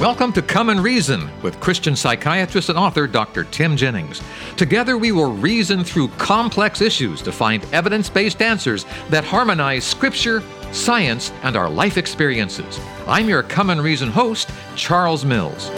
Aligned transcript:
Welcome 0.00 0.32
to 0.32 0.40
Come 0.40 0.70
and 0.70 0.82
Reason 0.82 1.28
with 1.42 1.60
Christian 1.60 1.94
psychiatrist 1.94 2.70
and 2.70 2.78
author 2.78 3.06
Dr. 3.06 3.44
Tim 3.44 3.76
Jennings. 3.76 4.22
Together, 4.56 4.96
we 4.96 5.12
will 5.12 5.30
reason 5.30 5.84
through 5.84 6.08
complex 6.16 6.80
issues 6.80 7.20
to 7.20 7.30
find 7.30 7.62
evidence 7.66 8.08
based 8.08 8.40
answers 8.40 8.86
that 9.10 9.24
harmonize 9.24 9.84
Scripture, 9.84 10.42
science, 10.72 11.32
and 11.42 11.54
our 11.54 11.68
life 11.68 11.98
experiences. 11.98 12.80
I'm 13.06 13.28
your 13.28 13.42
Come 13.42 13.68
and 13.68 13.82
Reason 13.82 14.08
host, 14.08 14.48
Charles 14.74 15.26
Mills. 15.26 15.68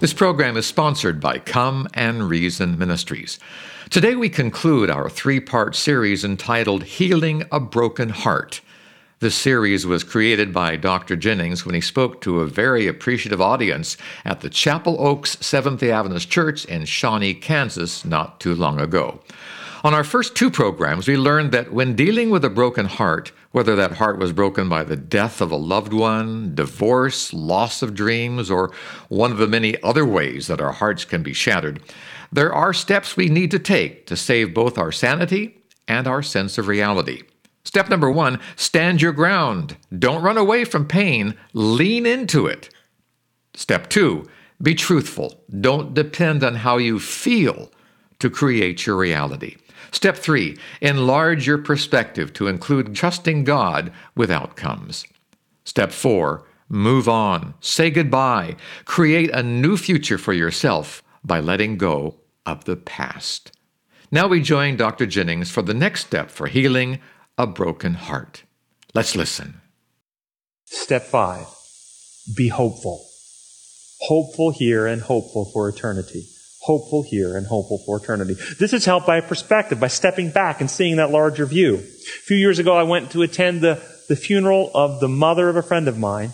This 0.00 0.12
program 0.12 0.56
is 0.56 0.66
sponsored 0.66 1.20
by 1.20 1.38
Come 1.38 1.86
and 1.94 2.28
Reason 2.28 2.76
Ministries. 2.76 3.38
Today, 3.88 4.16
we 4.16 4.30
conclude 4.30 4.90
our 4.90 5.08
three 5.08 5.38
part 5.38 5.76
series 5.76 6.24
entitled 6.24 6.82
Healing 6.82 7.44
a 7.52 7.60
Broken 7.60 8.08
Heart. 8.08 8.62
This 9.18 9.34
series 9.34 9.86
was 9.86 10.04
created 10.04 10.52
by 10.52 10.76
Dr. 10.76 11.16
Jennings 11.16 11.64
when 11.64 11.74
he 11.74 11.80
spoke 11.80 12.20
to 12.20 12.40
a 12.40 12.46
very 12.46 12.86
appreciative 12.86 13.40
audience 13.40 13.96
at 14.26 14.42
the 14.42 14.50
Chapel 14.50 15.00
Oaks 15.00 15.38
Seventh 15.40 15.80
day 15.80 15.90
Adventist 15.90 16.28
Church 16.28 16.66
in 16.66 16.84
Shawnee, 16.84 17.32
Kansas, 17.32 18.04
not 18.04 18.40
too 18.40 18.54
long 18.54 18.78
ago. 18.78 19.22
On 19.84 19.94
our 19.94 20.04
first 20.04 20.36
two 20.36 20.50
programs, 20.50 21.08
we 21.08 21.16
learned 21.16 21.50
that 21.52 21.72
when 21.72 21.96
dealing 21.96 22.28
with 22.28 22.44
a 22.44 22.50
broken 22.50 22.84
heart, 22.84 23.32
whether 23.52 23.74
that 23.74 23.92
heart 23.92 24.18
was 24.18 24.34
broken 24.34 24.68
by 24.68 24.84
the 24.84 24.96
death 24.96 25.40
of 25.40 25.50
a 25.50 25.56
loved 25.56 25.94
one, 25.94 26.54
divorce, 26.54 27.32
loss 27.32 27.80
of 27.80 27.94
dreams, 27.94 28.50
or 28.50 28.70
one 29.08 29.32
of 29.32 29.38
the 29.38 29.48
many 29.48 29.82
other 29.82 30.04
ways 30.04 30.46
that 30.46 30.60
our 30.60 30.72
hearts 30.72 31.06
can 31.06 31.22
be 31.22 31.32
shattered, 31.32 31.80
there 32.30 32.52
are 32.52 32.74
steps 32.74 33.16
we 33.16 33.30
need 33.30 33.50
to 33.50 33.58
take 33.58 34.06
to 34.08 34.14
save 34.14 34.52
both 34.52 34.76
our 34.76 34.92
sanity 34.92 35.56
and 35.88 36.06
our 36.06 36.22
sense 36.22 36.58
of 36.58 36.68
reality. 36.68 37.22
Step 37.66 37.88
number 37.88 38.08
one 38.08 38.38
stand 38.54 39.02
your 39.02 39.12
ground. 39.12 39.76
Don't 39.98 40.22
run 40.22 40.38
away 40.38 40.64
from 40.64 40.86
pain, 40.86 41.34
lean 41.52 42.06
into 42.06 42.46
it. 42.46 42.70
Step 43.54 43.90
two 43.90 44.24
be 44.62 44.74
truthful. 44.74 45.44
Don't 45.60 45.92
depend 45.92 46.44
on 46.44 46.54
how 46.54 46.78
you 46.78 47.00
feel 47.00 47.70
to 48.20 48.30
create 48.30 48.86
your 48.86 48.96
reality. 48.96 49.56
Step 49.90 50.16
three 50.16 50.56
enlarge 50.80 51.44
your 51.44 51.58
perspective 51.58 52.32
to 52.34 52.46
include 52.46 52.94
trusting 52.94 53.42
God 53.42 53.92
with 54.14 54.30
outcomes. 54.30 55.04
Step 55.64 55.90
four 55.90 56.46
move 56.68 57.08
on, 57.08 57.54
say 57.60 57.90
goodbye, 57.90 58.54
create 58.84 59.30
a 59.30 59.42
new 59.42 59.76
future 59.76 60.18
for 60.18 60.32
yourself 60.32 61.02
by 61.24 61.40
letting 61.40 61.76
go 61.76 62.14
of 62.46 62.64
the 62.64 62.76
past. 62.76 63.50
Now 64.12 64.28
we 64.28 64.40
join 64.40 64.76
Dr. 64.76 65.06
Jennings 65.06 65.50
for 65.50 65.62
the 65.62 65.74
next 65.74 66.06
step 66.06 66.30
for 66.30 66.46
healing 66.46 67.00
a 67.38 67.46
broken 67.46 67.94
heart. 67.94 68.44
Let's 68.94 69.14
listen. 69.14 69.60
Step 70.64 71.02
five 71.02 71.46
be 72.34 72.48
hopeful. 72.48 73.06
Hopeful 74.00 74.50
here 74.50 74.86
and 74.86 75.00
hopeful 75.00 75.44
for 75.52 75.68
eternity. 75.68 76.26
Hopeful 76.62 77.04
here 77.08 77.36
and 77.36 77.46
hopeful 77.46 77.80
for 77.86 77.98
eternity. 77.98 78.34
This 78.58 78.72
is 78.72 78.84
helped 78.84 79.06
by 79.06 79.20
perspective, 79.20 79.78
by 79.78 79.86
stepping 79.86 80.30
back 80.30 80.60
and 80.60 80.70
seeing 80.70 80.96
that 80.96 81.10
larger 81.10 81.46
view. 81.46 81.76
A 81.76 82.22
few 82.24 82.36
years 82.36 82.58
ago, 82.58 82.76
I 82.76 82.82
went 82.82 83.12
to 83.12 83.22
attend 83.22 83.60
the, 83.60 83.80
the 84.08 84.16
funeral 84.16 84.70
of 84.74 85.00
the 85.00 85.08
mother 85.08 85.48
of 85.48 85.56
a 85.56 85.62
friend 85.62 85.86
of 85.86 85.98
mine. 85.98 86.32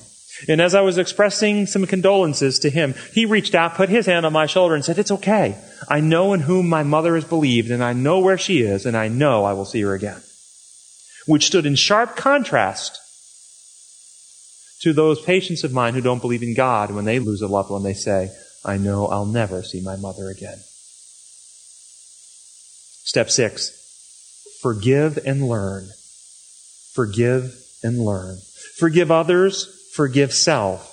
And 0.48 0.62
as 0.62 0.74
I 0.74 0.80
was 0.80 0.96
expressing 0.96 1.66
some 1.66 1.86
condolences 1.86 2.58
to 2.60 2.70
him, 2.70 2.94
he 3.12 3.26
reached 3.26 3.54
out, 3.54 3.74
put 3.74 3.90
his 3.90 4.06
hand 4.06 4.24
on 4.24 4.32
my 4.32 4.46
shoulder, 4.46 4.74
and 4.74 4.84
said, 4.84 4.98
It's 4.98 5.10
okay. 5.10 5.58
I 5.88 6.00
know 6.00 6.32
in 6.32 6.40
whom 6.40 6.68
my 6.68 6.82
mother 6.82 7.14
has 7.14 7.24
believed, 7.24 7.70
and 7.70 7.84
I 7.84 7.92
know 7.92 8.20
where 8.20 8.38
she 8.38 8.62
is, 8.62 8.86
and 8.86 8.96
I 8.96 9.08
know 9.08 9.44
I 9.44 9.52
will 9.52 9.66
see 9.66 9.82
her 9.82 9.92
again 9.92 10.22
which 11.26 11.46
stood 11.46 11.66
in 11.66 11.74
sharp 11.74 12.16
contrast 12.16 12.98
to 14.82 14.92
those 14.92 15.20
patients 15.22 15.62
of 15.64 15.72
mine 15.72 15.94
who 15.94 16.00
don't 16.00 16.20
believe 16.20 16.42
in 16.42 16.54
God. 16.54 16.90
When 16.90 17.04
they 17.04 17.18
lose 17.20 17.40
a 17.40 17.46
loved 17.46 17.70
one, 17.70 17.82
they 17.82 17.94
say, 17.94 18.30
I 18.64 18.78
know 18.78 19.06
I'll 19.06 19.26
never 19.26 19.62
see 19.62 19.80
my 19.80 19.96
mother 19.96 20.28
again. 20.28 20.58
Step 23.04 23.30
six, 23.30 24.58
forgive 24.60 25.18
and 25.24 25.48
learn. 25.48 25.88
Forgive 26.92 27.54
and 27.82 27.98
learn. 27.98 28.38
Forgive 28.76 29.10
others, 29.10 29.90
forgive 29.92 30.32
self, 30.32 30.88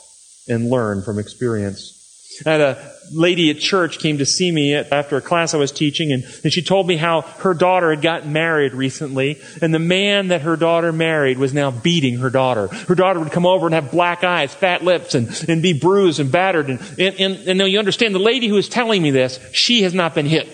and 0.48 0.70
learn 0.70 1.02
from 1.02 1.20
experience. 1.20 1.99
Had 2.46 2.62
a 2.62 2.94
lady 3.12 3.50
at 3.50 3.60
church 3.60 4.00
came 4.00 4.20
to 4.20 4.26
see 4.26 4.52
me 4.52 4.76
after 4.76 5.18
a 5.18 5.22
class 5.22 5.54
I 5.54 5.58
was 5.58 5.72
teaching, 5.72 6.12
and, 6.12 6.24
and 6.44 6.54
she 6.54 6.62
told 6.62 6.88
me 6.88 6.96
how 6.96 7.22
her 7.22 7.54
daughter 7.54 7.90
had 7.90 8.02
gotten 8.02 8.34
married 8.34 8.74
recently, 8.74 9.42
and 9.62 9.74
the 9.74 9.80
man 9.80 10.28
that 10.30 10.42
her 10.42 10.56
daughter 10.56 10.92
married 10.92 11.38
was 11.38 11.54
now 11.54 11.72
beating 11.72 12.18
her 12.18 12.30
daughter. 12.30 12.68
Her 12.68 12.96
daughter 12.96 13.20
would 13.20 13.32
come 13.32 13.46
over 13.46 13.66
and 13.66 13.74
have 13.74 13.92
black 13.92 14.24
eyes, 14.24 14.54
fat 14.54 14.84
lips, 14.84 15.16
and, 15.16 15.30
and 15.50 15.62
be 15.62 15.74
bruised 15.74 16.20
and 16.20 16.32
battered. 16.32 16.70
And, 16.70 16.80
and, 17.00 17.20
and, 17.20 17.48
and 17.48 17.58
now 17.58 17.66
you 17.66 17.80
understand, 17.80 18.14
the 18.14 18.20
lady 18.20 18.48
who 18.48 18.58
is 18.58 18.70
telling 18.70 19.02
me 19.02 19.12
this, 19.12 19.40
she 19.54 19.84
has 19.84 19.94
not 19.94 20.16
been 20.16 20.26
hit. 20.26 20.48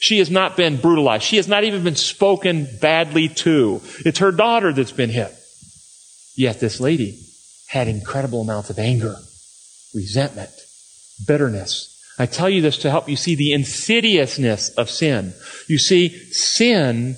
She 0.00 0.18
has 0.18 0.30
not 0.30 0.56
been 0.56 0.76
brutalized. 0.76 1.24
She 1.24 1.36
has 1.36 1.48
not 1.48 1.64
even 1.64 1.82
been 1.82 1.96
spoken 1.96 2.68
badly 2.80 3.28
to. 3.28 3.80
It's 4.04 4.20
her 4.20 4.30
daughter 4.30 4.72
that's 4.72 4.92
been 4.92 5.10
hit. 5.10 5.32
Yet 6.36 6.60
this 6.60 6.78
lady 6.78 7.18
had 7.66 7.88
incredible 7.88 8.42
amounts 8.42 8.70
of 8.70 8.78
anger, 8.78 9.16
resentment, 9.92 10.52
bitterness. 11.26 11.94
I 12.18 12.26
tell 12.26 12.48
you 12.48 12.60
this 12.60 12.78
to 12.78 12.90
help 12.90 13.08
you 13.08 13.16
see 13.16 13.34
the 13.34 13.52
insidiousness 13.52 14.70
of 14.70 14.90
sin. 14.90 15.34
You 15.68 15.78
see, 15.78 16.08
sin 16.32 17.16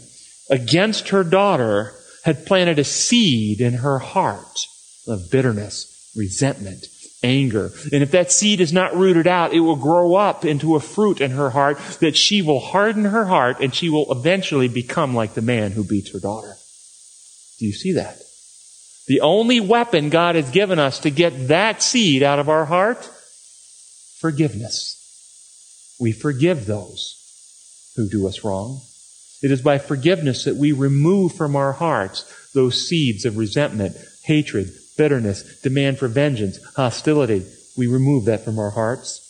against 0.51 1.09
her 1.11 1.25
daughter 1.25 1.95
had 2.25 2.45
planted 2.45 2.79
a 2.79 2.85
seed 2.85 3.61
in 3.61 3.75
her 3.75 3.99
heart 3.99 4.67
of 5.09 5.31
bitterness, 5.31 6.13
resentment, 6.17 6.87
anger. 7.23 7.71
And 7.93 8.03
if 8.03 8.11
that 8.11 8.33
seed 8.33 8.61
is 8.61 8.73
not 8.73 8.97
rooted 8.97 9.27
out, 9.27 9.55
it 9.55 9.61
will 9.61 9.77
grow 9.77 10.15
up 10.15 10.45
into 10.45 10.77
a 10.77 10.81
fruit 10.81 11.21
in 11.21 11.33
her 11.33 11.51
heart 11.51 11.79
that 12.01 12.17
she 12.17 12.43
will 12.43 12.61
harden 12.61 13.05
her 13.05 13.25
heart 13.27 13.61
and 13.61 13.75
she 13.75 13.89
will 13.89 14.11
eventually 14.13 14.69
become 14.69 15.15
like 15.15 15.35
the 15.35 15.43
man 15.43 15.73
who 15.73 15.85
beats 15.85 16.13
her 16.13 16.21
daughter. 16.21 16.57
Do 17.59 17.67
you 17.67 17.73
see 17.73 17.93
that? 17.93 18.19
The 19.07 19.21
only 19.21 19.61
weapon 19.61 20.09
God 20.09 20.35
has 20.35 20.51
given 20.51 20.79
us 20.79 21.01
to 21.01 21.11
get 21.11 21.49
that 21.49 21.83
seed 21.83 22.23
out 22.23 22.39
of 22.39 22.49
our 22.49 22.65
heart 22.65 23.11
forgiveness. 24.21 25.97
We 26.01 26.13
forgive 26.13 26.67
those 26.67 27.93
who 27.97 28.09
do 28.09 28.27
us 28.27 28.45
wrong. 28.45 28.81
It 29.43 29.51
is 29.51 29.63
by 29.63 29.79
forgiveness 29.79 30.45
that 30.45 30.57
we 30.57 30.73
remove 30.73 31.33
from 31.33 31.57
our 31.57 31.73
hearts 31.73 32.25
those 32.53 32.87
seeds 32.89 33.25
of 33.25 33.37
resentment, 33.37 33.97
hatred, 34.23 34.71
bitterness, 34.97 35.61
demand 35.63 35.99
for 35.99 36.09
vengeance, 36.09 36.59
hostility. 36.77 37.47
We 37.77 37.87
remove 37.87 38.27
that 38.27 38.45
from 38.45 38.59
our 38.59 38.71
hearts. 38.71 39.27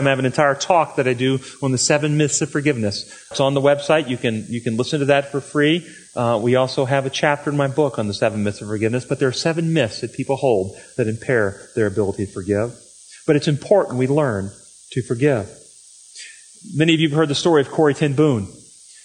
I 0.00 0.08
have 0.08 0.20
an 0.20 0.26
entire 0.26 0.54
talk 0.54 0.94
that 0.96 1.08
I 1.08 1.12
do 1.12 1.40
on 1.60 1.72
the 1.72 1.78
seven 1.78 2.16
myths 2.16 2.40
of 2.40 2.50
forgiveness. 2.50 3.02
It's 3.32 3.40
on 3.40 3.54
the 3.54 3.60
website. 3.60 4.08
You 4.08 4.16
can, 4.16 4.46
you 4.48 4.60
can 4.60 4.76
listen 4.76 5.00
to 5.00 5.06
that 5.06 5.32
for 5.32 5.40
free. 5.40 5.84
Uh, 6.14 6.38
we 6.40 6.54
also 6.54 6.84
have 6.84 7.04
a 7.04 7.10
chapter 7.10 7.50
in 7.50 7.56
my 7.56 7.66
book 7.66 7.98
on 7.98 8.06
the 8.06 8.14
seven 8.14 8.44
myths 8.44 8.60
of 8.60 8.68
forgiveness, 8.68 9.04
but 9.04 9.18
there 9.18 9.28
are 9.28 9.32
seven 9.32 9.72
myths 9.72 10.02
that 10.02 10.12
people 10.12 10.36
hold 10.36 10.76
that 10.96 11.08
impair 11.08 11.68
their 11.74 11.88
ability 11.88 12.26
to 12.26 12.32
forgive. 12.32 12.78
But 13.28 13.36
it's 13.36 13.46
important 13.46 13.98
we 13.98 14.06
learn 14.06 14.50
to 14.92 15.02
forgive. 15.02 15.50
Many 16.74 16.94
of 16.94 17.00
you 17.00 17.10
have 17.10 17.16
heard 17.16 17.28
the 17.28 17.34
story 17.34 17.60
of 17.60 17.70
Corrie 17.70 17.92
ten 17.92 18.14
Boom. 18.14 18.50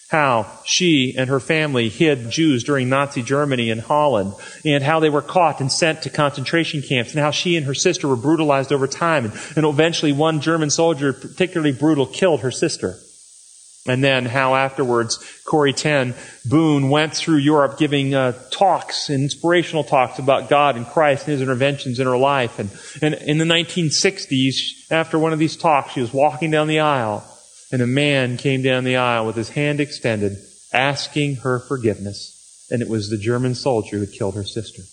How 0.08 0.48
she 0.64 1.14
and 1.18 1.30
her 1.30 1.42
family 1.42 1.90
hid 1.90 2.30
Jews 2.30 2.64
during 2.64 2.88
Nazi 2.88 3.22
Germany 3.22 3.70
in 3.70 3.80
Holland, 3.80 4.34
and 4.64 4.82
how 4.82 5.02
they 5.02 5.10
were 5.10 5.22
caught 5.22 5.60
and 5.60 5.70
sent 5.70 6.04
to 6.04 6.10
concentration 6.10 6.82
camps, 6.82 7.12
and 7.12 7.20
how 7.20 7.32
she 7.32 7.58
and 7.58 7.66
her 7.66 7.74
sister 7.74 8.08
were 8.08 8.16
brutalized 8.16 8.72
over 8.72 8.88
time, 8.88 9.26
and, 9.26 9.34
and 9.58 9.66
eventually 9.66 10.14
one 10.14 10.40
German 10.40 10.70
soldier, 10.70 11.12
particularly 11.12 11.74
brutal, 11.74 12.06
killed 12.06 12.40
her 12.40 12.52
sister. 12.52 12.96
And 13.86 14.02
then 14.02 14.26
how 14.26 14.56
afterwards 14.56 15.20
Corrie 15.44 15.74
ten 15.74 16.16
Boom 16.46 16.90
went 16.90 17.14
through 17.16 17.38
Europe 17.38 17.78
giving 17.78 18.14
uh, 18.14 18.32
talks, 18.50 19.10
inspirational 19.10 19.84
talks 19.84 20.20
about 20.20 20.50
God 20.50 20.78
and 20.78 20.88
Christ 20.88 21.28
and 21.28 21.34
His 21.34 21.42
interventions 21.42 22.00
in 22.00 22.08
her 22.08 22.18
life. 22.18 22.60
And, 22.60 22.70
and 23.02 23.14
in 23.28 23.38
the 23.40 23.46
1960s, 23.46 24.90
after 24.90 25.20
one 25.20 25.34
of 25.34 25.40
these 25.40 25.58
talks, 25.58 25.94
she 25.94 26.02
was 26.02 26.14
walking 26.14 26.50
down 26.52 26.68
the 26.68 26.80
aisle, 26.80 27.26
and 27.72 27.82
a 27.82 27.88
man 27.88 28.38
came 28.38 28.62
down 28.62 28.86
the 28.86 28.98
aisle 28.98 29.26
with 29.26 29.36
his 29.36 29.50
hand 29.50 29.82
extended, 29.82 30.38
asking 30.72 31.38
her 31.38 31.60
forgiveness. 31.60 32.68
And 32.72 32.82
it 32.82 32.88
was 32.88 33.10
the 33.10 33.18
German 33.18 33.54
soldier 33.54 33.98
who 33.98 34.06
had 34.06 34.14
killed 34.14 34.36
her 34.36 34.46
sister. 34.46 34.84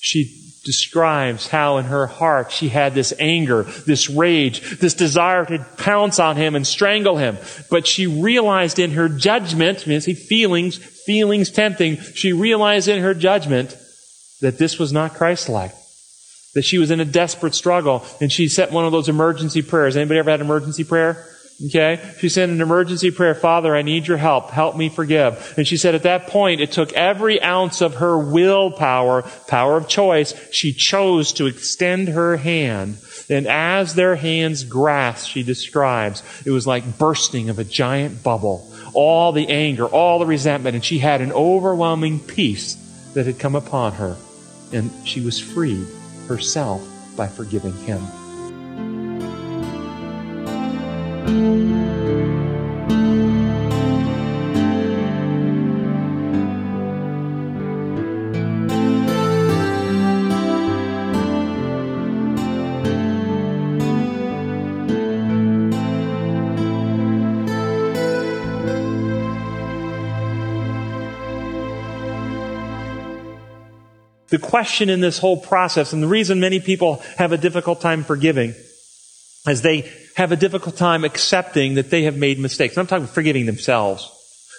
She 0.00 0.51
describes 0.64 1.48
how 1.48 1.78
in 1.78 1.86
her 1.86 2.06
heart 2.06 2.52
she 2.52 2.68
had 2.68 2.94
this 2.94 3.12
anger, 3.18 3.64
this 3.64 4.08
rage, 4.08 4.78
this 4.78 4.94
desire 4.94 5.44
to 5.44 5.66
pounce 5.76 6.18
on 6.18 6.36
him 6.36 6.54
and 6.54 6.66
strangle 6.66 7.16
him. 7.16 7.36
But 7.70 7.86
she 7.86 8.06
realized 8.06 8.78
in 8.78 8.92
her 8.92 9.08
judgment, 9.08 9.86
mean, 9.86 10.00
see 10.00 10.14
feelings, 10.14 10.76
feelings 10.76 11.50
tempting, 11.50 11.96
she 11.96 12.32
realized 12.32 12.88
in 12.88 13.02
her 13.02 13.14
judgment 13.14 13.76
that 14.40 14.58
this 14.58 14.78
was 14.78 14.92
not 14.92 15.14
Christ-like. 15.14 15.72
That 16.54 16.64
she 16.64 16.78
was 16.78 16.90
in 16.90 17.00
a 17.00 17.04
desperate 17.06 17.54
struggle 17.54 18.04
and 18.20 18.30
she 18.30 18.48
set 18.48 18.72
one 18.72 18.84
of 18.84 18.92
those 18.92 19.08
emergency 19.08 19.62
prayers. 19.62 19.96
Anybody 19.96 20.20
ever 20.20 20.30
had 20.30 20.40
emergency 20.40 20.84
prayer? 20.84 21.26
Okay? 21.66 22.00
She 22.18 22.28
sent 22.28 22.52
an 22.52 22.60
emergency 22.60 23.10
prayer, 23.10 23.34
Father, 23.34 23.74
I 23.74 23.82
need 23.82 24.06
your 24.06 24.16
help. 24.16 24.50
Help 24.50 24.76
me 24.76 24.88
forgive. 24.88 25.54
And 25.56 25.66
she 25.66 25.76
said 25.76 25.94
at 25.94 26.02
that 26.02 26.26
point, 26.26 26.60
it 26.60 26.72
took 26.72 26.92
every 26.92 27.40
ounce 27.42 27.80
of 27.80 27.96
her 27.96 28.18
willpower, 28.18 29.22
power 29.46 29.76
of 29.76 29.88
choice. 29.88 30.34
She 30.50 30.72
chose 30.72 31.32
to 31.34 31.46
extend 31.46 32.08
her 32.08 32.36
hand. 32.36 32.98
And 33.28 33.46
as 33.46 33.94
their 33.94 34.16
hands 34.16 34.64
grasped, 34.64 35.28
she 35.28 35.42
describes, 35.42 36.22
it 36.44 36.50
was 36.50 36.66
like 36.66 36.98
bursting 36.98 37.48
of 37.48 37.58
a 37.58 37.64
giant 37.64 38.22
bubble. 38.22 38.68
All 38.94 39.32
the 39.32 39.48
anger, 39.48 39.86
all 39.86 40.18
the 40.18 40.26
resentment, 40.26 40.74
and 40.74 40.84
she 40.84 40.98
had 40.98 41.20
an 41.20 41.32
overwhelming 41.32 42.20
peace 42.20 42.74
that 43.14 43.26
had 43.26 43.38
come 43.38 43.54
upon 43.54 43.92
her. 43.92 44.16
And 44.72 44.90
she 45.06 45.20
was 45.20 45.38
freed 45.38 45.86
herself 46.28 46.86
by 47.16 47.28
forgiving 47.28 47.76
him. 47.84 48.02
The 74.32 74.38
question 74.38 74.88
in 74.88 75.02
this 75.02 75.18
whole 75.18 75.36
process, 75.36 75.92
and 75.92 76.02
the 76.02 76.06
reason 76.08 76.40
many 76.40 76.58
people 76.58 77.02
have 77.18 77.32
a 77.32 77.36
difficult 77.36 77.82
time 77.82 78.02
forgiving, 78.02 78.54
is 79.46 79.60
they 79.60 79.92
have 80.16 80.32
a 80.32 80.36
difficult 80.36 80.76
time 80.76 81.04
accepting 81.04 81.74
that 81.74 81.90
they 81.90 82.02
have 82.04 82.16
made 82.16 82.38
mistakes. 82.38 82.76
I'm 82.76 82.86
talking 82.86 83.06
forgiving 83.06 83.46
themselves. 83.46 84.10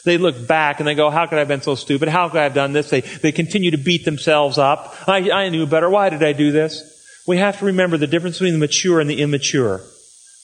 They 0.06 0.18
look 0.18 0.48
back 0.48 0.80
and 0.80 0.88
they 0.88 0.96
go, 0.96 1.10
how 1.10 1.28
could 1.28 1.36
I 1.36 1.40
have 1.40 1.48
been 1.48 1.62
so 1.62 1.76
stupid? 1.76 2.10
How 2.10 2.28
could 2.28 2.40
I 2.40 2.44
have 2.44 2.54
done 2.54 2.74
this? 2.74 2.90
They, 2.90 3.02
they 3.02 3.32
continue 3.32 3.72
to 3.72 3.78
beat 3.78 4.04
themselves 4.04 4.58
up. 4.58 4.96
I, 5.08 5.32
I 5.32 5.50
knew 5.50 5.66
better. 5.66 5.90
Why 5.90 6.10
did 6.10 6.24
I 6.24 6.34
do 6.34 6.52
this? 6.52 6.90
We 7.26 7.38
have 7.38 7.60
to 7.60 7.66
remember 7.66 7.98
the 7.98 8.08
difference 8.08 8.38
between 8.38 8.54
the 8.54 8.60
mature 8.60 9.00
and 9.00 9.10
the 9.10 9.22
immature. 9.22 9.82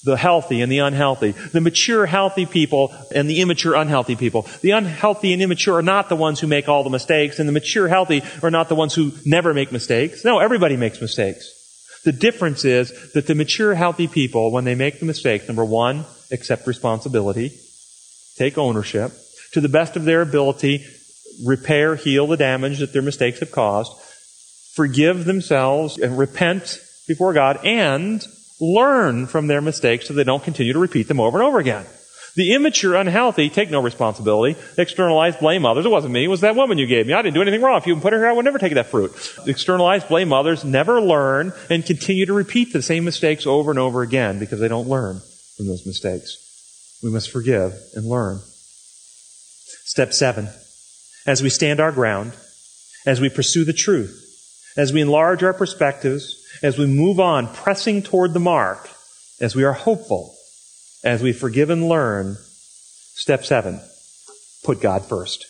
The 0.06 0.16
healthy 0.16 0.62
and 0.62 0.72
the 0.72 0.78
unhealthy. 0.80 1.32
The 1.32 1.60
mature, 1.60 2.06
healthy 2.06 2.46
people 2.46 2.96
and 3.14 3.30
the 3.30 3.42
immature, 3.42 3.76
unhealthy 3.76 4.16
people. 4.16 4.48
The 4.62 4.72
unhealthy 4.72 5.34
and 5.34 5.42
immature 5.42 5.80
are 5.80 5.82
not 5.82 6.08
the 6.08 6.16
ones 6.16 6.40
who 6.40 6.48
make 6.48 6.70
all 6.70 6.86
the 6.86 6.90
mistakes, 6.90 7.38
and 7.38 7.50
the 7.50 7.54
mature, 7.54 7.90
healthy 7.90 8.24
are 8.42 8.50
not 8.50 8.70
the 8.70 8.76
ones 8.76 8.96
who 8.96 9.12
never 9.26 9.54
make 9.54 9.74
mistakes. 9.74 10.24
No, 10.24 10.40
everybody 10.40 10.78
makes 10.78 11.02
mistakes. 11.02 11.59
The 12.06 12.12
difference 12.12 12.64
is 12.66 13.12
that 13.14 13.28
the 13.28 13.36
mature, 13.36 13.76
healthy 13.76 14.08
people, 14.08 14.52
when 14.52 14.64
they 14.64 14.76
make 14.76 15.00
the 15.00 15.06
mistake, 15.06 15.48
number 15.48 15.66
one, 15.66 16.06
accept 16.32 16.68
responsibility, 16.68 17.58
take 18.38 18.58
ownership, 18.58 19.12
to 19.52 19.62
the 19.62 19.70
best 19.70 19.96
of 19.96 20.06
their 20.06 20.22
ability, 20.22 20.86
repair, 21.44 21.96
heal 21.96 22.28
the 22.28 22.38
damage 22.38 22.80
that 22.80 22.94
their 22.94 23.02
mistakes 23.02 23.40
have 23.40 23.52
caused, 23.52 23.92
forgive 24.74 25.26
themselves 25.26 25.98
and 25.98 26.18
repent 26.18 26.80
before 27.08 27.34
God, 27.34 27.60
and 27.66 28.26
learn 28.62 29.28
from 29.28 29.48
their 29.48 29.62
mistakes 29.62 30.08
so 30.08 30.14
they 30.14 30.24
don't 30.24 30.44
continue 30.44 30.74
to 30.74 30.80
repeat 30.80 31.08
them 31.08 31.20
over 31.20 31.40
and 31.40 31.48
over 31.48 31.60
again. 31.60 31.86
The 32.40 32.54
immature, 32.54 32.96
unhealthy 32.96 33.50
take 33.50 33.70
no 33.70 33.82
responsibility, 33.82 34.58
externalize, 34.78 35.36
blame 35.36 35.66
others. 35.66 35.86
It 35.86 35.90
wasn't 35.90 36.14
me, 36.14 36.24
it 36.24 36.30
was 36.30 36.40
that 36.40 36.56
woman 36.56 36.78
you 36.78 36.88
gave 36.88 37.06
me. 37.06 37.12
I 37.12 37.22
didn't 37.22 37.34
do 37.34 37.42
anything 37.42 37.62
wrong. 37.62 37.78
If 37.78 37.86
you 37.86 37.98
put 37.98 38.14
her 38.14 38.20
here, 38.20 38.30
I 38.30 38.32
would 38.32 38.46
never 38.46 38.58
take 38.58 38.76
that 38.76 38.86
fruit. 38.86 39.12
Externalize, 39.46 40.06
blame 40.06 40.32
others, 40.32 40.64
never 40.64 41.02
learn, 41.02 41.52
and 41.70 41.86
continue 41.86 42.26
to 42.28 42.32
repeat 42.32 42.72
the 42.72 42.82
same 42.82 43.04
mistakes 43.04 43.46
over 43.46 43.72
and 43.72 43.78
over 43.78 44.04
again 44.04 44.40
because 44.40 44.62
they 44.62 44.70
don't 44.70 44.88
learn 44.88 45.20
from 45.58 45.68
those 45.68 45.86
mistakes. 45.86 47.00
We 47.04 47.12
must 47.12 47.30
forgive 47.30 47.74
and 47.94 48.06
learn. 48.06 48.40
Step 49.84 50.14
seven. 50.14 50.48
As 51.28 51.44
we 51.44 51.50
stand 51.50 51.82
our 51.82 51.92
ground, 51.92 52.32
as 53.06 53.20
we 53.20 53.28
pursue 53.28 53.66
the 53.66 53.74
truth, 53.74 54.16
as 54.78 54.94
we 54.94 55.02
enlarge 55.02 55.44
our 55.44 55.54
perspectives, 55.54 56.42
as 56.64 56.78
we 56.78 56.86
move 56.86 57.20
on, 57.20 57.54
pressing 57.54 58.02
toward 58.02 58.34
the 58.34 58.40
mark, 58.40 58.90
as 59.42 59.58
we 59.58 59.66
are 59.66 59.74
hopeful, 59.74 60.38
as 61.04 61.22
we 61.22 61.34
forgive 61.34 61.70
and 61.70 61.88
learn, 61.88 62.38
step 62.40 63.46
seven, 63.46 63.82
put 64.64 64.82
God 64.82 65.06
first. 65.06 65.46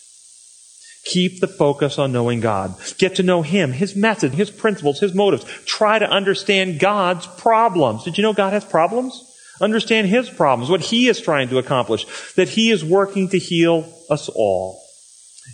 Keep 1.06 1.40
the 1.40 1.48
focus 1.48 1.98
on 1.98 2.12
knowing 2.12 2.40
God. 2.40 2.76
Get 2.98 3.16
to 3.16 3.24
know 3.24 3.42
Him, 3.42 3.72
His 3.72 3.96
method, 3.96 4.34
His 4.34 4.52
principles, 4.52 5.00
His 5.00 5.14
motives. 5.14 5.46
Try 5.66 5.98
to 5.98 6.10
understand 6.10 6.80
God's 6.80 7.26
problems. 7.26 8.04
Did 8.04 8.18
you 8.18 8.22
know 8.22 8.34
God 8.34 8.54
has 8.54 8.66
problems? 8.66 9.24
Understand 9.62 10.08
His 10.08 10.30
problems, 10.30 10.70
what 10.70 10.82
He 10.82 11.08
is 11.08 11.20
trying 11.20 11.50
to 11.50 11.58
accomplish, 11.58 12.06
that 12.34 12.50
He 12.50 12.70
is 12.70 12.84
working 12.84 13.30
to 13.30 13.40
heal 13.40 13.92
us 14.10 14.30
all. 14.30 14.82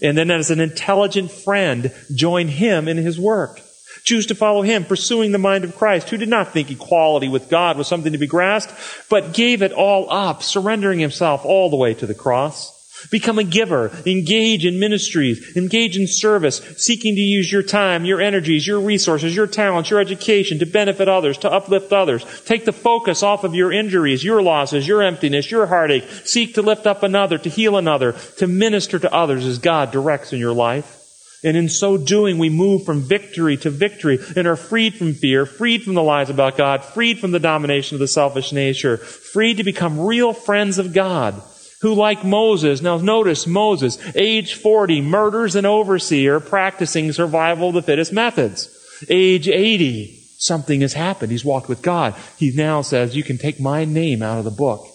And 0.01 0.17
then 0.17 0.29
as 0.29 0.51
an 0.51 0.59
intelligent 0.59 1.31
friend, 1.31 1.93
join 2.13 2.47
Him 2.47 2.87
in 2.87 2.97
His 2.97 3.19
work. 3.19 3.61
Choose 4.03 4.27
to 4.27 4.35
follow 4.35 4.61
him, 4.61 4.85
pursuing 4.85 5.31
the 5.31 5.37
mind 5.37 5.63
of 5.63 5.75
Christ, 5.75 6.09
who 6.09 6.17
did 6.17 6.29
not 6.29 6.51
think 6.51 6.69
equality 6.69 7.27
with 7.27 7.49
God 7.49 7.77
was 7.77 7.87
something 7.87 8.11
to 8.11 8.17
be 8.17 8.27
grasped, 8.27 8.73
but 9.09 9.33
gave 9.33 9.61
it 9.61 9.71
all 9.71 10.11
up, 10.11 10.43
surrendering 10.43 10.99
himself 10.99 11.45
all 11.45 11.69
the 11.69 11.77
way 11.77 11.93
to 11.93 12.05
the 12.05 12.13
cross. 12.13 12.75
Become 13.11 13.39
a 13.39 13.43
giver. 13.43 13.91
Engage 14.05 14.65
in 14.65 14.79
ministries. 14.79 15.55
Engage 15.55 15.97
in 15.97 16.07
service, 16.07 16.57
seeking 16.77 17.15
to 17.15 17.21
use 17.21 17.51
your 17.51 17.61
time, 17.61 18.05
your 18.05 18.21
energies, 18.21 18.65
your 18.65 18.79
resources, 18.79 19.35
your 19.35 19.47
talents, 19.47 19.89
your 19.89 19.99
education 19.99 20.59
to 20.59 20.65
benefit 20.65 21.07
others, 21.07 21.37
to 21.39 21.51
uplift 21.51 21.93
others. 21.93 22.25
Take 22.45 22.65
the 22.65 22.71
focus 22.71 23.21
off 23.21 23.43
of 23.43 23.53
your 23.53 23.71
injuries, 23.71 24.23
your 24.23 24.41
losses, 24.41 24.87
your 24.87 25.03
emptiness, 25.03 25.51
your 25.51 25.67
heartache. 25.67 26.09
Seek 26.23 26.55
to 26.55 26.61
lift 26.61 26.87
up 26.87 27.03
another, 27.03 27.37
to 27.37 27.49
heal 27.49 27.77
another, 27.77 28.13
to 28.37 28.47
minister 28.47 28.97
to 28.97 29.13
others 29.13 29.45
as 29.45 29.59
God 29.59 29.91
directs 29.91 30.33
in 30.33 30.39
your 30.39 30.53
life. 30.53 31.04
And 31.45 31.55
in 31.55 31.69
so 31.69 31.95
doing, 31.95 32.37
we 32.37 32.49
move 32.49 32.83
from 32.83 33.01
victory 33.01 33.55
to 33.57 33.69
victory 33.69 34.19
and 34.35 34.47
are 34.47 34.55
freed 34.55 34.95
from 34.95 35.13
fear, 35.13 35.45
freed 35.45 35.83
from 35.83 35.93
the 35.93 36.03
lies 36.03 36.31
about 36.31 36.57
God, 36.57 36.83
freed 36.83 37.19
from 37.19 37.31
the 37.31 37.39
domination 37.39 37.95
of 37.95 37.99
the 37.99 38.07
selfish 38.07 38.51
nature, 38.51 38.97
freed 38.97 39.57
to 39.57 39.63
become 39.63 39.99
real 39.99 40.33
friends 40.33 40.79
of 40.79 40.91
God 40.91 41.41
who, 41.81 41.93
like 41.93 42.23
Moses, 42.23 42.81
now 42.81 42.97
notice 42.97 43.45
Moses, 43.45 43.99
age 44.15 44.55
40, 44.55 45.01
murders 45.01 45.55
an 45.55 45.67
overseer 45.67 46.39
practicing 46.39 47.11
survival 47.11 47.69
of 47.69 47.75
the 47.75 47.81
fittest 47.83 48.11
methods. 48.11 48.69
Age 49.07 49.47
80, 49.47 50.19
something 50.39 50.81
has 50.81 50.93
happened. 50.93 51.31
He's 51.31 51.45
walked 51.45 51.69
with 51.69 51.83
God. 51.83 52.15
He 52.37 52.51
now 52.55 52.81
says, 52.81 53.15
You 53.15 53.23
can 53.23 53.37
take 53.37 53.59
my 53.59 53.85
name 53.85 54.23
out 54.23 54.39
of 54.39 54.45
the 54.45 54.51
book 54.51 54.87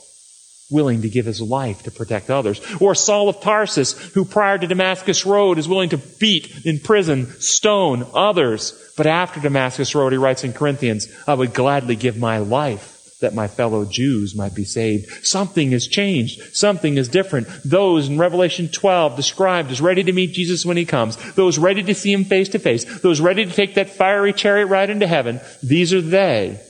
willing 0.70 1.02
to 1.02 1.08
give 1.08 1.26
his 1.26 1.40
life 1.40 1.82
to 1.82 1.90
protect 1.90 2.30
others. 2.30 2.60
Or 2.80 2.94
Saul 2.94 3.28
of 3.28 3.40
Tarsus, 3.40 3.92
who 4.14 4.24
prior 4.24 4.58
to 4.58 4.66
Damascus 4.66 5.26
Road 5.26 5.58
is 5.58 5.68
willing 5.68 5.90
to 5.90 5.98
beat, 5.98 6.64
in 6.64 6.78
prison, 6.78 7.26
stone 7.40 8.06
others. 8.14 8.92
But 8.96 9.06
after 9.06 9.40
Damascus 9.40 9.94
Road, 9.94 10.12
he 10.12 10.18
writes 10.18 10.44
in 10.44 10.52
Corinthians, 10.52 11.08
I 11.26 11.34
would 11.34 11.54
gladly 11.54 11.96
give 11.96 12.16
my 12.16 12.38
life 12.38 12.98
that 13.20 13.34
my 13.34 13.46
fellow 13.48 13.84
Jews 13.84 14.34
might 14.34 14.54
be 14.54 14.64
saved. 14.64 15.26
Something 15.26 15.72
has 15.72 15.86
changed. 15.86 16.54
Something 16.54 16.96
is 16.96 17.08
different. 17.08 17.48
Those 17.64 18.08
in 18.08 18.18
Revelation 18.18 18.68
12 18.68 19.16
described 19.16 19.70
as 19.70 19.80
ready 19.80 20.02
to 20.04 20.12
meet 20.12 20.32
Jesus 20.32 20.64
when 20.64 20.76
he 20.76 20.84
comes. 20.86 21.16
Those 21.34 21.58
ready 21.58 21.82
to 21.82 21.94
see 21.94 22.12
him 22.12 22.24
face 22.24 22.48
to 22.50 22.58
face. 22.58 23.00
Those 23.00 23.20
ready 23.20 23.44
to 23.44 23.52
take 23.52 23.74
that 23.74 23.90
fiery 23.90 24.32
chariot 24.32 24.66
ride 24.66 24.90
into 24.90 25.06
heaven. 25.06 25.40
These 25.62 25.92
are 25.92 26.00
they 26.00 26.60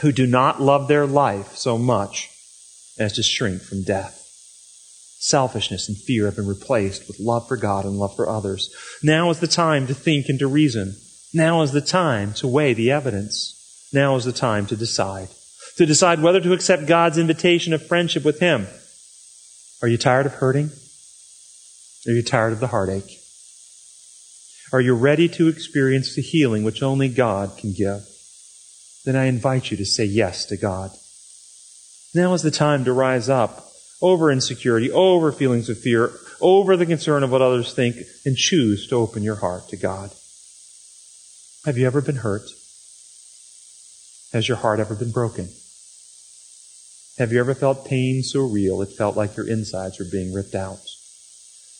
who 0.00 0.12
do 0.12 0.26
not 0.26 0.60
love 0.60 0.88
their 0.88 1.06
life 1.06 1.56
so 1.56 1.78
much 1.78 2.30
as 2.98 3.14
to 3.14 3.22
shrink 3.22 3.62
from 3.62 3.82
death. 3.82 4.24
Selfishness 5.20 5.88
and 5.88 5.98
fear 5.98 6.26
have 6.26 6.36
been 6.36 6.46
replaced 6.46 7.08
with 7.08 7.18
love 7.18 7.48
for 7.48 7.56
God 7.56 7.84
and 7.84 7.98
love 7.98 8.14
for 8.14 8.28
others. 8.28 8.72
Now 9.02 9.30
is 9.30 9.40
the 9.40 9.48
time 9.48 9.86
to 9.88 9.94
think 9.94 10.28
and 10.28 10.38
to 10.38 10.46
reason. 10.46 10.96
Now 11.34 11.62
is 11.62 11.72
the 11.72 11.80
time 11.80 12.32
to 12.34 12.46
weigh 12.46 12.72
the 12.72 12.92
evidence. 12.92 13.88
Now 13.92 14.14
is 14.16 14.24
the 14.24 14.32
time 14.32 14.66
to 14.66 14.76
decide. 14.76 15.28
To 15.76 15.86
decide 15.86 16.22
whether 16.22 16.40
to 16.40 16.52
accept 16.52 16.86
God's 16.86 17.18
invitation 17.18 17.72
of 17.72 17.86
friendship 17.86 18.24
with 18.24 18.38
Him. 18.38 18.66
Are 19.82 19.88
you 19.88 19.98
tired 19.98 20.26
of 20.26 20.34
hurting? 20.34 20.70
Are 22.06 22.12
you 22.12 22.22
tired 22.22 22.52
of 22.52 22.60
the 22.60 22.68
heartache? 22.68 23.18
Are 24.72 24.80
you 24.80 24.94
ready 24.94 25.28
to 25.30 25.48
experience 25.48 26.14
the 26.14 26.22
healing 26.22 26.62
which 26.62 26.82
only 26.82 27.08
God 27.08 27.56
can 27.56 27.72
give? 27.72 28.06
Then 29.04 29.16
I 29.16 29.24
invite 29.24 29.70
you 29.70 29.76
to 29.78 29.84
say 29.84 30.04
yes 30.04 30.44
to 30.46 30.56
God. 30.56 30.90
Now 32.14 32.34
is 32.34 32.42
the 32.42 32.50
time 32.50 32.84
to 32.84 32.92
rise 32.92 33.28
up 33.28 33.66
over 34.00 34.30
insecurity, 34.30 34.90
over 34.90 35.32
feelings 35.32 35.68
of 35.68 35.78
fear, 35.78 36.10
over 36.40 36.76
the 36.76 36.86
concern 36.86 37.22
of 37.22 37.30
what 37.30 37.42
others 37.42 37.74
think, 37.74 37.96
and 38.24 38.36
choose 38.36 38.86
to 38.88 38.96
open 38.96 39.22
your 39.22 39.36
heart 39.36 39.68
to 39.68 39.76
God. 39.76 40.10
Have 41.64 41.76
you 41.76 41.86
ever 41.86 42.00
been 42.00 42.16
hurt? 42.16 42.48
Has 44.32 44.48
your 44.48 44.56
heart 44.56 44.80
ever 44.80 44.94
been 44.94 45.10
broken? 45.10 45.48
Have 47.18 47.32
you 47.32 47.40
ever 47.40 47.54
felt 47.54 47.86
pain 47.86 48.22
so 48.22 48.46
real 48.46 48.80
it 48.80 48.92
felt 48.92 49.16
like 49.16 49.36
your 49.36 49.48
insides 49.48 49.98
were 49.98 50.06
being 50.10 50.32
ripped 50.32 50.54
out? 50.54 50.78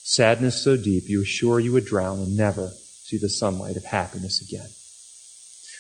Sadness 0.03 0.63
so 0.63 0.77
deep 0.77 1.05
you 1.07 1.21
were 1.21 1.25
sure 1.25 1.61
you 1.61 1.73
would 1.73 1.85
drown 1.85 2.19
and 2.19 2.37
never 2.37 2.73
see 3.03 3.19
the 3.19 3.29
sunlight 3.29 3.77
of 3.77 3.85
happiness 3.85 4.43
again? 4.43 4.69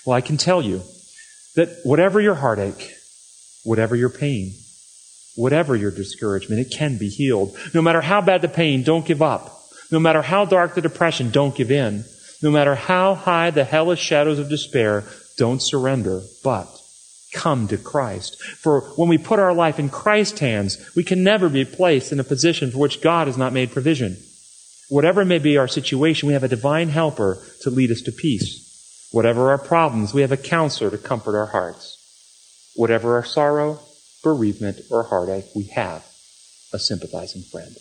Well, 0.06 0.16
I 0.16 0.20
can 0.20 0.36
tell 0.36 0.62
you 0.62 0.82
that 1.56 1.80
whatever 1.82 2.20
your 2.20 2.36
heartache, 2.36 2.94
whatever 3.68 3.94
your 3.94 4.10
pain, 4.10 4.52
Whatever 5.38 5.76
your 5.76 5.92
discouragement, 5.92 6.60
it 6.60 6.72
can 6.76 6.98
be 6.98 7.08
healed. 7.08 7.56
No 7.72 7.80
matter 7.80 8.00
how 8.00 8.20
bad 8.20 8.42
the 8.42 8.48
pain, 8.48 8.82
don't 8.82 9.06
give 9.06 9.22
up. 9.22 9.62
No 9.88 10.00
matter 10.00 10.20
how 10.20 10.44
dark 10.44 10.74
the 10.74 10.80
depression, 10.80 11.30
don't 11.30 11.54
give 11.54 11.70
in. 11.70 12.04
No 12.42 12.50
matter 12.50 12.74
how 12.74 13.14
high 13.14 13.50
the 13.50 13.62
hellish 13.62 14.00
shadows 14.00 14.40
of 14.40 14.48
despair, 14.48 15.04
don't 15.36 15.62
surrender, 15.62 16.22
but 16.42 16.66
come 17.32 17.68
to 17.68 17.76
Christ. 17.76 18.42
For 18.42 18.80
when 18.96 19.08
we 19.08 19.16
put 19.16 19.38
our 19.38 19.54
life 19.54 19.78
in 19.78 19.90
Christ's 19.90 20.40
hands, 20.40 20.76
we 20.96 21.04
can 21.04 21.22
never 21.22 21.48
be 21.48 21.64
placed 21.64 22.10
in 22.10 22.18
a 22.18 22.24
position 22.24 22.72
for 22.72 22.78
which 22.78 23.00
God 23.00 23.28
has 23.28 23.38
not 23.38 23.52
made 23.52 23.70
provision. 23.70 24.16
Whatever 24.88 25.24
may 25.24 25.38
be 25.38 25.56
our 25.56 25.68
situation, 25.68 26.26
we 26.26 26.32
have 26.32 26.42
a 26.42 26.48
divine 26.48 26.88
helper 26.88 27.38
to 27.60 27.70
lead 27.70 27.92
us 27.92 28.00
to 28.02 28.10
peace. 28.10 29.08
Whatever 29.12 29.50
our 29.50 29.58
problems, 29.58 30.12
we 30.12 30.22
have 30.22 30.32
a 30.32 30.36
counselor 30.36 30.90
to 30.90 30.98
comfort 30.98 31.38
our 31.38 31.46
hearts. 31.46 31.97
Whatever 32.78 33.16
our 33.16 33.24
sorrow, 33.24 33.80
bereavement, 34.22 34.82
or 34.88 35.02
heartache, 35.02 35.46
we 35.52 35.64
have 35.64 36.06
a 36.72 36.78
sympathizing 36.78 37.42
friend. 37.42 37.74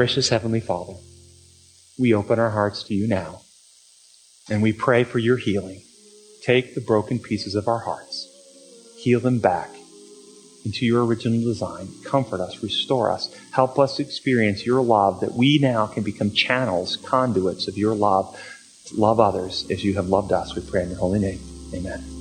Gracious 0.00 0.30
Heavenly 0.30 0.60
Father, 0.60 0.94
we 1.98 2.14
open 2.14 2.38
our 2.38 2.48
hearts 2.48 2.84
to 2.84 2.94
you 2.94 3.06
now, 3.06 3.42
and 4.48 4.62
we 4.62 4.72
pray 4.72 5.04
for 5.04 5.18
your 5.18 5.36
healing. 5.36 5.82
Take 6.42 6.74
the 6.74 6.80
broken 6.80 7.18
pieces 7.18 7.54
of 7.54 7.68
our 7.68 7.80
hearts, 7.80 8.26
heal 8.96 9.20
them 9.20 9.40
back 9.40 9.68
into 10.64 10.86
your 10.86 11.04
original 11.04 11.42
design. 11.42 11.88
Comfort 12.02 12.40
us, 12.40 12.62
restore 12.62 13.10
us, 13.10 13.28
help 13.50 13.78
us 13.78 14.00
experience 14.00 14.64
your 14.64 14.80
love 14.80 15.20
that 15.20 15.34
we 15.34 15.58
now 15.58 15.86
can 15.86 16.02
become 16.02 16.30
channels, 16.30 16.96
conduits 16.96 17.68
of 17.68 17.76
your 17.76 17.94
love, 17.94 18.34
love 18.96 19.20
others 19.20 19.70
as 19.70 19.84
you 19.84 19.96
have 19.96 20.08
loved 20.08 20.32
us. 20.32 20.56
We 20.56 20.62
pray 20.62 20.84
in 20.84 20.88
your 20.88 20.98
holy 20.98 21.18
name. 21.18 21.40
Amen. 21.74 22.19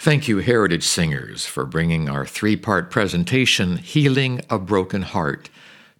Thank 0.00 0.28
you, 0.28 0.38
Heritage 0.38 0.84
Singers, 0.84 1.44
for 1.44 1.66
bringing 1.66 2.08
our 2.08 2.24
three 2.24 2.56
part 2.56 2.90
presentation, 2.90 3.76
Healing 3.76 4.40
a 4.48 4.58
Broken 4.58 5.02
Heart, 5.02 5.50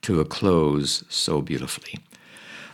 to 0.00 0.20
a 0.20 0.24
close 0.24 1.04
so 1.10 1.42
beautifully. 1.42 1.98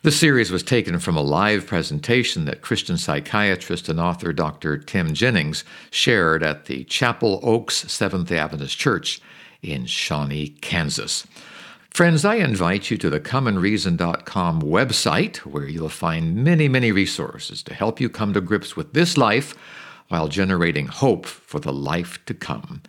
The 0.03 0.13
series 0.13 0.53
was 0.53 0.63
taken 0.63 1.01
from 1.01 1.17
a 1.17 1.23
live 1.23 1.67
presentation 1.67 2.45
that 2.45 2.63
Christian 2.63 2.97
psychiatrist 2.97 3.89
and 3.89 3.99
author 3.99 4.33
Dr. 4.33 4.79
Tim 4.79 5.15
Jennings 5.15 5.65
shared 5.91 6.45
at 6.45 6.67
the 6.67 6.85
Chapel 6.85 7.41
Oaks 7.43 7.93
Seventh 7.93 8.31
Adventist 8.31 8.79
Church 8.79 9.21
in 9.63 9.87
Shawnee, 9.87 10.51
Kansas. 10.61 11.27
Friends, 11.91 12.25
I 12.25 12.37
invite 12.37 12.89
you 12.89 12.97
to 12.99 13.11
the 13.11 13.19
comeandreason.com 13.19 14.63
website 14.63 15.39
where 15.39 15.67
you'll 15.67 15.89
find 15.89 16.37
many, 16.37 16.69
many 16.69 16.93
resources 16.93 17.65
to 17.65 17.75
help 17.75 18.01
you 18.01 18.09
come 18.09 18.33
to 18.33 18.41
grips 18.41 18.77
with 18.77 18.93
this 18.93 19.17
life 19.17 19.57
while 20.09 20.29
generating 20.29 20.87
hope 20.87 21.27
for 21.27 21.61
the 21.61 21.73
life 21.73 22.25
to 22.27 22.35
come. 22.35 22.83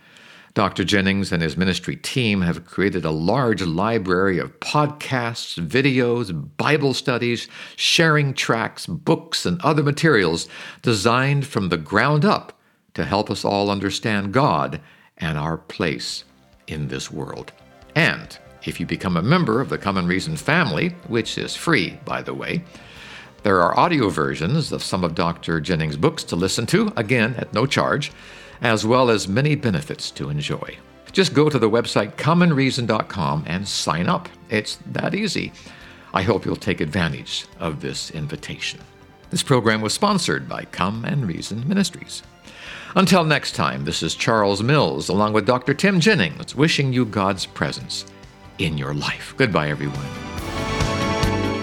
Dr. 0.53 0.83
Jennings 0.83 1.31
and 1.31 1.43
his 1.43 1.55
ministry 1.55 1.95
team 1.95 2.41
have 2.41 2.65
created 2.65 3.05
a 3.05 3.11
large 3.11 3.61
library 3.61 4.39
of 4.39 4.59
podcasts, 4.59 5.63
videos, 5.63 6.33
Bible 6.57 6.95
studies, 6.95 7.47
sharing 7.75 8.33
tracks, 8.33 8.87
books, 8.87 9.45
and 9.45 9.61
other 9.61 9.83
materials 9.83 10.49
designed 10.81 11.45
from 11.45 11.69
the 11.69 11.77
ground 11.77 12.25
up 12.25 12.59
to 12.95 13.05
help 13.05 13.29
us 13.29 13.45
all 13.45 13.69
understand 13.69 14.33
God 14.33 14.81
and 15.19 15.37
our 15.37 15.57
place 15.57 16.23
in 16.65 16.87
this 16.87 17.11
world. 17.11 17.51
And 17.93 18.35
if 18.63 18.79
you 18.79 18.87
become 18.87 19.15
a 19.15 19.21
member 19.21 19.61
of 19.61 19.69
the 19.69 19.77
Come 19.77 19.97
and 19.97 20.07
Reason 20.07 20.35
family, 20.35 20.89
which 21.07 21.37
is 21.37 21.55
free, 21.55 21.99
by 22.03 22.23
the 22.23 22.33
way, 22.33 22.63
there 23.43 23.61
are 23.61 23.79
audio 23.79 24.09
versions 24.09 24.71
of 24.71 24.83
some 24.83 25.03
of 25.03 25.15
Dr. 25.15 25.61
Jennings' 25.61 25.97
books 25.97 26.23
to 26.25 26.35
listen 26.35 26.65
to, 26.67 26.91
again 26.95 27.35
at 27.35 27.53
no 27.53 27.65
charge, 27.65 28.11
as 28.61 28.85
well 28.85 29.09
as 29.09 29.27
many 29.27 29.55
benefits 29.55 30.11
to 30.11 30.29
enjoy. 30.29 30.77
Just 31.11 31.33
go 31.33 31.49
to 31.49 31.59
the 31.59 31.69
website 31.69 32.15
comeandreason.com 32.15 33.43
and 33.47 33.67
sign 33.67 34.07
up. 34.07 34.29
It's 34.49 34.77
that 34.87 35.15
easy. 35.15 35.51
I 36.13 36.21
hope 36.21 36.45
you'll 36.45 36.55
take 36.55 36.81
advantage 36.81 37.45
of 37.59 37.81
this 37.81 38.11
invitation. 38.11 38.79
This 39.29 39.43
program 39.43 39.81
was 39.81 39.93
sponsored 39.93 40.47
by 40.47 40.65
Come 40.65 41.05
and 41.05 41.27
Reason 41.27 41.67
Ministries. 41.67 42.23
Until 42.95 43.23
next 43.23 43.53
time, 43.53 43.85
this 43.85 44.01
is 44.01 44.15
Charles 44.15 44.63
Mills 44.63 45.09
along 45.09 45.33
with 45.33 45.45
Dr. 45.45 45.73
Tim 45.73 45.99
Jennings 45.99 46.55
wishing 46.55 46.93
you 46.93 47.05
God's 47.05 47.45
presence 47.45 48.05
in 48.57 48.77
your 48.77 48.93
life. 48.93 49.33
Goodbye, 49.37 49.69
everyone. 49.69 50.16